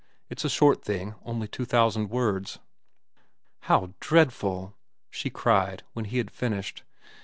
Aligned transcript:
It's 0.31 0.43
a 0.43 0.49
short 0.49 0.83
thing—only 0.83 1.47
two 1.47 1.63
thousand 1.63 2.09
words." 2.09 2.57
"How 3.59 3.93
dreadful!" 3.99 4.75
she 5.11 5.29
cried, 5.29 5.83
when 5.93 6.05
he 6.05 6.17
had 6.17 6.31
finished. 6.31 6.81